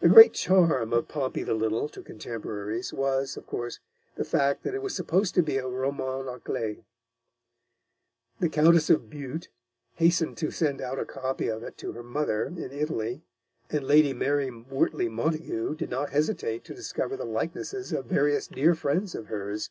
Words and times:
The 0.00 0.08
great 0.08 0.32
charm 0.34 0.92
of 0.92 1.06
Pompey 1.06 1.44
the 1.44 1.54
Little 1.54 1.88
to 1.90 2.02
contemporaries 2.02 2.92
was, 2.92 3.36
of 3.36 3.46
course, 3.46 3.78
the 4.16 4.24
fact 4.24 4.64
that 4.64 4.74
it 4.74 4.82
was 4.82 4.92
supposed 4.92 5.36
to 5.36 5.40
be 5.44 5.56
a 5.56 5.68
roman 5.68 6.26
à 6.26 6.42
clef. 6.42 6.78
The 8.40 8.48
Countess 8.48 8.90
of 8.90 9.08
Bute 9.08 9.50
hastened 9.94 10.36
to 10.38 10.50
send 10.50 10.80
out 10.80 10.98
a 10.98 11.04
copy 11.04 11.46
of 11.46 11.62
it 11.62 11.78
to 11.78 11.92
her 11.92 12.02
mother 12.02 12.44
in 12.46 12.72
Italy, 12.72 13.22
and 13.70 13.86
Lady 13.86 14.12
Mary 14.12 14.50
Wortley 14.50 15.08
Montagu 15.08 15.76
did 15.76 15.90
not 15.90 16.10
hesitate 16.10 16.64
to 16.64 16.74
discover 16.74 17.16
the 17.16 17.24
likenesses 17.24 17.92
of 17.92 18.06
various 18.06 18.48
dear 18.48 18.74
friends 18.74 19.14
of 19.14 19.26
hers. 19.26 19.70